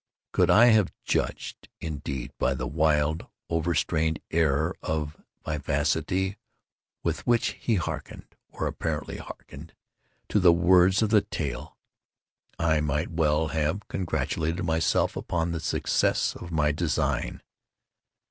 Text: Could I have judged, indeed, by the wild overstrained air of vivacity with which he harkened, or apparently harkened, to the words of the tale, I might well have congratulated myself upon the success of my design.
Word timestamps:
Could 0.31 0.49
I 0.49 0.65
have 0.73 0.91
judged, 1.05 1.69
indeed, 1.79 2.31
by 2.39 2.55
the 2.55 2.65
wild 2.65 3.27
overstrained 3.51 4.19
air 4.31 4.73
of 4.81 5.15
vivacity 5.45 6.39
with 7.03 7.27
which 7.27 7.49
he 7.49 7.75
harkened, 7.75 8.25
or 8.49 8.65
apparently 8.65 9.17
harkened, 9.17 9.75
to 10.29 10.39
the 10.39 10.51
words 10.53 11.03
of 11.03 11.11
the 11.11 11.21
tale, 11.21 11.77
I 12.57 12.81
might 12.81 13.11
well 13.11 13.49
have 13.49 13.87
congratulated 13.89 14.65
myself 14.65 15.15
upon 15.15 15.51
the 15.51 15.59
success 15.59 16.35
of 16.35 16.49
my 16.51 16.71
design. 16.71 17.43